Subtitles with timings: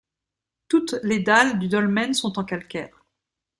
[0.67, 3.05] Toutes les dalles du dolmen sont en calcaire.